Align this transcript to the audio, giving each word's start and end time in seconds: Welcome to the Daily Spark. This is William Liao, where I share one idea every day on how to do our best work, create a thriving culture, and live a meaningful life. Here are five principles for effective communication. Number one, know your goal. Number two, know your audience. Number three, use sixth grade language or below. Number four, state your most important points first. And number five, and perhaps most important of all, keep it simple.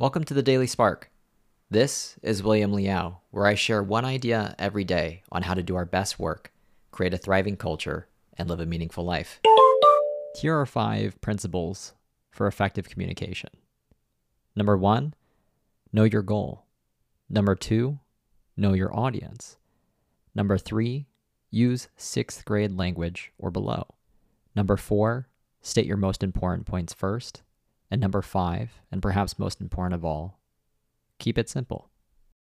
Welcome 0.00 0.22
to 0.26 0.34
the 0.34 0.44
Daily 0.44 0.68
Spark. 0.68 1.10
This 1.72 2.20
is 2.22 2.40
William 2.40 2.72
Liao, 2.72 3.18
where 3.32 3.46
I 3.48 3.56
share 3.56 3.82
one 3.82 4.04
idea 4.04 4.54
every 4.56 4.84
day 4.84 5.24
on 5.32 5.42
how 5.42 5.54
to 5.54 5.62
do 5.64 5.74
our 5.74 5.84
best 5.84 6.20
work, 6.20 6.52
create 6.92 7.14
a 7.14 7.18
thriving 7.18 7.56
culture, 7.56 8.06
and 8.36 8.48
live 8.48 8.60
a 8.60 8.64
meaningful 8.64 9.04
life. 9.04 9.40
Here 10.40 10.56
are 10.56 10.66
five 10.66 11.20
principles 11.20 11.94
for 12.30 12.46
effective 12.46 12.88
communication. 12.88 13.50
Number 14.54 14.76
one, 14.76 15.14
know 15.92 16.04
your 16.04 16.22
goal. 16.22 16.64
Number 17.28 17.56
two, 17.56 17.98
know 18.56 18.74
your 18.74 18.96
audience. 18.96 19.56
Number 20.32 20.58
three, 20.58 21.08
use 21.50 21.88
sixth 21.96 22.44
grade 22.44 22.78
language 22.78 23.32
or 23.36 23.50
below. 23.50 23.96
Number 24.54 24.76
four, 24.76 25.26
state 25.60 25.86
your 25.86 25.96
most 25.96 26.22
important 26.22 26.68
points 26.68 26.94
first. 26.94 27.42
And 27.90 28.00
number 28.00 28.22
five, 28.22 28.80
and 28.92 29.00
perhaps 29.00 29.38
most 29.38 29.60
important 29.60 29.94
of 29.94 30.04
all, 30.04 30.40
keep 31.18 31.38
it 31.38 31.48
simple. 31.48 31.90